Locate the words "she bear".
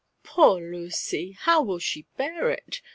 1.77-2.49